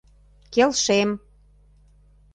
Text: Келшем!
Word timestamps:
Келшем! 0.53 1.09